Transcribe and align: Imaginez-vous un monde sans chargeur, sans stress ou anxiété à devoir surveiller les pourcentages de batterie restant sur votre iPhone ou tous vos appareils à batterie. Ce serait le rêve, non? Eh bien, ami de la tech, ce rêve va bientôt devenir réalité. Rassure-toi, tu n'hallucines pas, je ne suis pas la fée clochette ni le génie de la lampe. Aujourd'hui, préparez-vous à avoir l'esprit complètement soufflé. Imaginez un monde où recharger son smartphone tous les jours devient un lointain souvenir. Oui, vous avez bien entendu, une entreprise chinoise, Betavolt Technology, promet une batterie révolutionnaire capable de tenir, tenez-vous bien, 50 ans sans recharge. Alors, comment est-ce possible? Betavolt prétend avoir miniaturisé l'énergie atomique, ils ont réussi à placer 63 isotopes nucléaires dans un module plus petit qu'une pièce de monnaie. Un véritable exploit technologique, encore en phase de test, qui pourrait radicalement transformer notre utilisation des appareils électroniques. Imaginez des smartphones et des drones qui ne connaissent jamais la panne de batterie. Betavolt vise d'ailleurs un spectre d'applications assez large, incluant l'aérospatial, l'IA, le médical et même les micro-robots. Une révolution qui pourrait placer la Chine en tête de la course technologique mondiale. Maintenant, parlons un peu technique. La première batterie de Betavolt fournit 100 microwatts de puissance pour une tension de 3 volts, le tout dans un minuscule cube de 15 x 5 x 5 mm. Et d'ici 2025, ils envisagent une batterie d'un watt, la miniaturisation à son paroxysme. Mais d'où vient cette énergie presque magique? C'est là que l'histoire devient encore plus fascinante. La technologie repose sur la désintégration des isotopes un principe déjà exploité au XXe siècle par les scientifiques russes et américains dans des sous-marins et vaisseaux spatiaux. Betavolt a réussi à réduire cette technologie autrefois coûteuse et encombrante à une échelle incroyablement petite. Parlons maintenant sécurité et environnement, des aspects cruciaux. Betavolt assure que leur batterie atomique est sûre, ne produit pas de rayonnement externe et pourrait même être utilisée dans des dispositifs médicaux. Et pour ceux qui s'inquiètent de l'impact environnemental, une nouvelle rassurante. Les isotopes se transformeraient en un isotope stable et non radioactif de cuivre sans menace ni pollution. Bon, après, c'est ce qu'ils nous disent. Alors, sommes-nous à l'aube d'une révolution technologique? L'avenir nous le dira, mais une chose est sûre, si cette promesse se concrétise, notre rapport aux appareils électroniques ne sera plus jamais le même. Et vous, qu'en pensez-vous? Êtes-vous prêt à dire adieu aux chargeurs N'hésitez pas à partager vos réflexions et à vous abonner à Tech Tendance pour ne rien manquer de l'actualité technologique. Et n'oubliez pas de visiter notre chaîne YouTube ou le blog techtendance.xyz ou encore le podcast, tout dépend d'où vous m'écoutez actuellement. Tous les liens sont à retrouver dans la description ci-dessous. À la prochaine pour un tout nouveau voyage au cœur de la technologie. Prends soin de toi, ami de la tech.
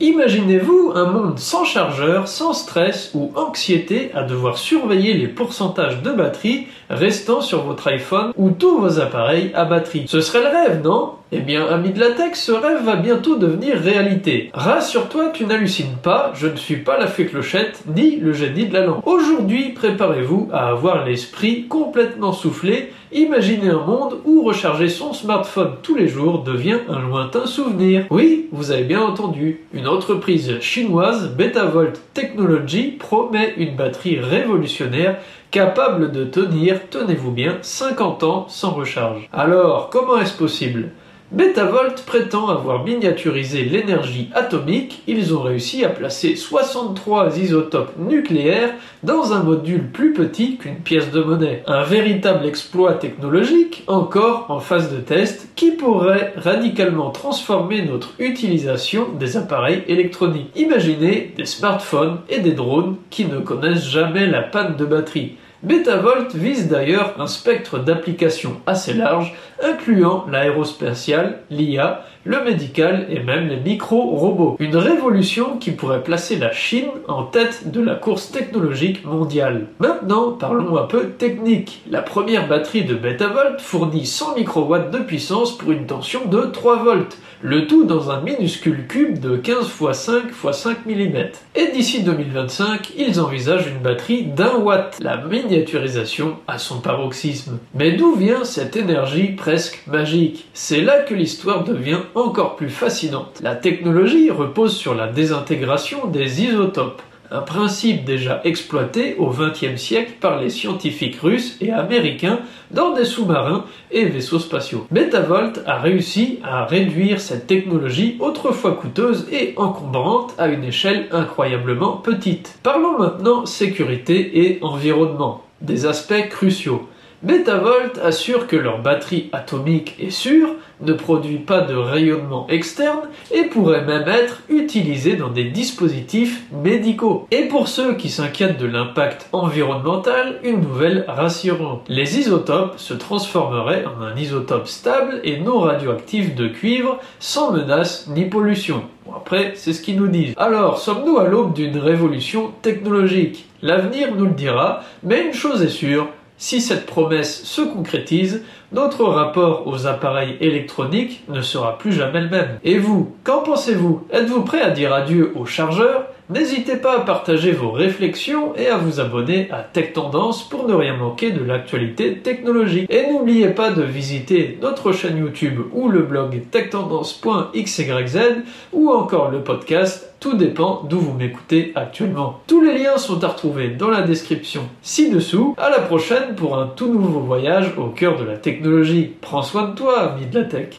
Imaginez-vous 0.00 0.92
un 0.94 1.10
monde 1.10 1.40
sans 1.40 1.64
chargeur, 1.64 2.28
sans 2.28 2.52
stress 2.52 3.10
ou 3.14 3.32
anxiété 3.34 4.12
à 4.14 4.22
devoir 4.22 4.56
surveiller 4.56 5.14
les 5.14 5.26
pourcentages 5.26 6.02
de 6.02 6.12
batterie 6.12 6.68
restant 6.88 7.40
sur 7.40 7.64
votre 7.64 7.88
iPhone 7.88 8.32
ou 8.36 8.50
tous 8.50 8.78
vos 8.78 9.00
appareils 9.00 9.50
à 9.56 9.64
batterie. 9.64 10.04
Ce 10.06 10.20
serait 10.20 10.42
le 10.42 10.56
rêve, 10.56 10.82
non? 10.84 11.14
Eh 11.32 11.40
bien, 11.40 11.66
ami 11.66 11.90
de 11.90 11.98
la 11.98 12.12
tech, 12.12 12.36
ce 12.36 12.52
rêve 12.52 12.84
va 12.84 12.94
bientôt 12.94 13.36
devenir 13.36 13.76
réalité. 13.76 14.50
Rassure-toi, 14.54 15.30
tu 15.34 15.46
n'hallucines 15.46 15.96
pas, 16.00 16.30
je 16.34 16.46
ne 16.46 16.56
suis 16.56 16.76
pas 16.76 16.96
la 16.96 17.08
fée 17.08 17.26
clochette 17.26 17.82
ni 17.92 18.16
le 18.16 18.32
génie 18.32 18.66
de 18.66 18.74
la 18.74 18.86
lampe. 18.86 19.04
Aujourd'hui, 19.04 19.70
préparez-vous 19.70 20.48
à 20.52 20.68
avoir 20.68 21.04
l'esprit 21.04 21.66
complètement 21.66 22.32
soufflé. 22.32 22.92
Imaginez 23.12 23.70
un 23.70 23.86
monde 23.86 24.18
où 24.26 24.42
recharger 24.42 24.90
son 24.90 25.14
smartphone 25.14 25.76
tous 25.82 25.94
les 25.94 26.08
jours 26.08 26.42
devient 26.42 26.80
un 26.88 27.00
lointain 27.00 27.46
souvenir. 27.46 28.04
Oui, 28.10 28.48
vous 28.52 28.70
avez 28.70 28.84
bien 28.84 29.00
entendu, 29.00 29.60
une 29.72 29.88
entreprise 29.88 30.60
chinoise, 30.60 31.34
Betavolt 31.34 31.98
Technology, 32.12 32.96
promet 32.98 33.54
une 33.56 33.76
batterie 33.76 34.20
révolutionnaire 34.20 35.18
capable 35.50 36.12
de 36.12 36.24
tenir, 36.24 36.90
tenez-vous 36.90 37.30
bien, 37.30 37.56
50 37.62 38.22
ans 38.24 38.46
sans 38.48 38.72
recharge. 38.72 39.26
Alors, 39.32 39.88
comment 39.88 40.18
est-ce 40.18 40.36
possible? 40.36 40.90
Betavolt 41.30 42.06
prétend 42.06 42.48
avoir 42.48 42.84
miniaturisé 42.84 43.62
l'énergie 43.62 44.30
atomique, 44.34 45.02
ils 45.06 45.34
ont 45.34 45.42
réussi 45.42 45.84
à 45.84 45.90
placer 45.90 46.36
63 46.36 47.38
isotopes 47.38 47.92
nucléaires 47.98 48.72
dans 49.02 49.34
un 49.34 49.42
module 49.42 49.90
plus 49.90 50.14
petit 50.14 50.56
qu'une 50.56 50.76
pièce 50.76 51.10
de 51.10 51.20
monnaie. 51.20 51.62
Un 51.66 51.82
véritable 51.82 52.46
exploit 52.46 52.94
technologique, 52.94 53.84
encore 53.88 54.46
en 54.48 54.58
phase 54.58 54.90
de 54.90 55.00
test, 55.00 55.50
qui 55.54 55.72
pourrait 55.72 56.32
radicalement 56.36 57.10
transformer 57.10 57.82
notre 57.82 58.14
utilisation 58.18 59.08
des 59.20 59.36
appareils 59.36 59.82
électroniques. 59.86 60.50
Imaginez 60.56 61.34
des 61.36 61.44
smartphones 61.44 62.20
et 62.30 62.40
des 62.40 62.52
drones 62.52 62.96
qui 63.10 63.26
ne 63.26 63.40
connaissent 63.40 63.86
jamais 63.86 64.26
la 64.26 64.40
panne 64.40 64.76
de 64.76 64.86
batterie. 64.86 65.36
Betavolt 65.64 66.36
vise 66.36 66.68
d'ailleurs 66.68 67.14
un 67.18 67.26
spectre 67.26 67.80
d'applications 67.80 68.60
assez 68.66 68.94
large, 68.94 69.34
incluant 69.60 70.24
l'aérospatial, 70.30 71.40
l'IA, 71.50 72.04
le 72.24 72.44
médical 72.44 73.06
et 73.10 73.20
même 73.20 73.48
les 73.48 73.58
micro-robots. 73.58 74.56
Une 74.60 74.76
révolution 74.76 75.56
qui 75.56 75.72
pourrait 75.72 76.04
placer 76.04 76.36
la 76.36 76.52
Chine 76.52 76.88
en 77.08 77.24
tête 77.24 77.72
de 77.72 77.80
la 77.82 77.96
course 77.96 78.30
technologique 78.30 79.04
mondiale. 79.04 79.66
Maintenant, 79.80 80.30
parlons 80.30 80.76
un 80.76 80.84
peu 80.84 81.08
technique. 81.08 81.82
La 81.90 82.02
première 82.02 82.46
batterie 82.46 82.84
de 82.84 82.94
Betavolt 82.94 83.60
fournit 83.60 84.06
100 84.06 84.36
microwatts 84.36 84.92
de 84.92 84.98
puissance 84.98 85.58
pour 85.58 85.72
une 85.72 85.86
tension 85.86 86.26
de 86.26 86.42
3 86.42 86.84
volts, 86.84 87.16
le 87.40 87.66
tout 87.66 87.84
dans 87.84 88.10
un 88.10 88.20
minuscule 88.20 88.86
cube 88.86 89.20
de 89.20 89.36
15 89.36 89.66
x 89.80 89.98
5 89.98 90.22
x 90.44 90.58
5 90.58 90.86
mm. 90.86 91.16
Et 91.54 91.72
d'ici 91.72 92.02
2025, 92.02 92.92
ils 92.96 93.20
envisagent 93.20 93.68
une 93.68 93.82
batterie 93.82 94.24
d'un 94.24 94.56
watt, 94.56 94.98
la 95.00 95.16
miniaturisation 95.48 96.36
à 96.46 96.58
son 96.58 96.80
paroxysme. 96.80 97.58
Mais 97.74 97.92
d'où 97.92 98.14
vient 98.14 98.44
cette 98.44 98.76
énergie 98.76 99.28
presque 99.28 99.82
magique? 99.86 100.48
C'est 100.52 100.80
là 100.80 101.00
que 101.00 101.14
l'histoire 101.14 101.64
devient 101.64 102.00
encore 102.14 102.56
plus 102.56 102.70
fascinante. 102.70 103.40
La 103.42 103.56
technologie 103.56 104.30
repose 104.30 104.76
sur 104.76 104.94
la 104.94 105.08
désintégration 105.08 106.06
des 106.06 106.42
isotopes 106.42 107.02
un 107.30 107.40
principe 107.40 108.04
déjà 108.04 108.40
exploité 108.44 109.16
au 109.18 109.28
XXe 109.28 109.80
siècle 109.80 110.12
par 110.20 110.40
les 110.40 110.50
scientifiques 110.50 111.20
russes 111.20 111.56
et 111.60 111.72
américains 111.72 112.40
dans 112.70 112.92
des 112.92 113.04
sous-marins 113.04 113.64
et 113.90 114.06
vaisseaux 114.06 114.38
spatiaux. 114.38 114.86
Betavolt 114.90 115.60
a 115.66 115.78
réussi 115.78 116.38
à 116.42 116.64
réduire 116.64 117.20
cette 117.20 117.46
technologie 117.46 118.16
autrefois 118.20 118.72
coûteuse 118.72 119.26
et 119.32 119.54
encombrante 119.56 120.34
à 120.38 120.48
une 120.48 120.64
échelle 120.64 121.06
incroyablement 121.12 121.96
petite. 121.96 122.58
Parlons 122.62 122.98
maintenant 122.98 123.46
sécurité 123.46 124.46
et 124.46 124.58
environnement, 124.62 125.44
des 125.60 125.86
aspects 125.86 126.28
cruciaux. 126.30 126.88
Betavolt 127.22 127.98
assure 127.98 128.46
que 128.46 128.54
leur 128.54 128.80
batterie 128.80 129.28
atomique 129.32 129.96
est 129.98 130.10
sûre, 130.10 130.50
ne 130.80 130.92
produit 130.92 131.38
pas 131.38 131.62
de 131.62 131.74
rayonnement 131.74 132.46
externe 132.48 133.08
et 133.34 133.44
pourrait 133.44 133.84
même 133.84 134.06
être 134.06 134.42
utilisée 134.48 135.16
dans 135.16 135.28
des 135.28 135.42
dispositifs 135.42 136.44
médicaux. 136.52 137.26
Et 137.32 137.46
pour 137.48 137.66
ceux 137.66 137.94
qui 137.94 138.08
s'inquiètent 138.08 138.58
de 138.58 138.66
l'impact 138.66 139.28
environnemental, 139.32 140.38
une 140.44 140.60
nouvelle 140.60 141.04
rassurante. 141.08 141.84
Les 141.88 142.20
isotopes 142.20 142.78
se 142.78 142.94
transformeraient 142.94 143.84
en 143.84 144.00
un 144.00 144.16
isotope 144.16 144.68
stable 144.68 145.20
et 145.24 145.40
non 145.40 145.58
radioactif 145.58 146.36
de 146.36 146.46
cuivre 146.46 147.00
sans 147.18 147.50
menace 147.50 148.06
ni 148.06 148.26
pollution. 148.26 148.84
Bon, 149.04 149.14
après, 149.16 149.54
c'est 149.56 149.72
ce 149.72 149.82
qu'ils 149.82 149.96
nous 149.96 150.06
disent. 150.06 150.34
Alors, 150.36 150.78
sommes-nous 150.78 151.18
à 151.18 151.26
l'aube 151.26 151.54
d'une 151.54 151.78
révolution 151.78 152.52
technologique? 152.62 153.46
L'avenir 153.60 154.14
nous 154.14 154.26
le 154.26 154.34
dira, 154.34 154.84
mais 155.02 155.26
une 155.26 155.32
chose 155.32 155.62
est 155.62 155.68
sûre, 155.68 156.06
si 156.38 156.60
cette 156.60 156.86
promesse 156.86 157.44
se 157.44 157.60
concrétise, 157.60 158.42
notre 158.72 159.04
rapport 159.04 159.66
aux 159.66 159.86
appareils 159.86 160.36
électroniques 160.40 161.24
ne 161.28 161.42
sera 161.42 161.78
plus 161.78 161.92
jamais 161.92 162.20
le 162.20 162.28
même. 162.28 162.58
Et 162.64 162.78
vous, 162.78 163.14
qu'en 163.24 163.42
pensez-vous? 163.42 164.06
Êtes-vous 164.10 164.42
prêt 164.42 164.62
à 164.62 164.70
dire 164.70 164.94
adieu 164.94 165.32
aux 165.34 165.46
chargeurs 165.46 166.06
N'hésitez 166.30 166.76
pas 166.76 166.98
à 166.98 167.00
partager 167.00 167.52
vos 167.52 167.70
réflexions 167.70 168.54
et 168.54 168.66
à 168.66 168.76
vous 168.76 169.00
abonner 169.00 169.48
à 169.50 169.62
Tech 169.62 169.94
Tendance 169.94 170.46
pour 170.46 170.68
ne 170.68 170.74
rien 170.74 170.94
manquer 170.94 171.30
de 171.30 171.42
l'actualité 171.42 172.18
technologique. 172.18 172.90
Et 172.90 173.10
n'oubliez 173.10 173.48
pas 173.48 173.70
de 173.70 173.82
visiter 173.82 174.58
notre 174.60 174.92
chaîne 174.92 175.16
YouTube 175.16 175.60
ou 175.72 175.88
le 175.88 176.02
blog 176.02 176.42
techtendance.xyz 176.50 178.42
ou 178.74 178.90
encore 178.90 179.30
le 179.30 179.42
podcast, 179.42 180.12
tout 180.20 180.36
dépend 180.36 180.82
d'où 180.88 180.98
vous 180.98 181.14
m'écoutez 181.14 181.72
actuellement. 181.74 182.40
Tous 182.46 182.62
les 182.62 182.76
liens 182.76 182.98
sont 182.98 183.24
à 183.24 183.28
retrouver 183.28 183.68
dans 183.68 183.88
la 183.88 184.02
description 184.02 184.68
ci-dessous. 184.82 185.54
À 185.56 185.70
la 185.70 185.80
prochaine 185.80 186.34
pour 186.36 186.58
un 186.58 186.66
tout 186.66 186.92
nouveau 186.92 187.20
voyage 187.20 187.72
au 187.78 187.86
cœur 187.86 188.18
de 188.18 188.24
la 188.24 188.36
technologie. 188.36 189.12
Prends 189.22 189.42
soin 189.42 189.68
de 189.68 189.74
toi, 189.74 190.00
ami 190.00 190.26
de 190.26 190.40
la 190.40 190.44
tech. 190.44 190.78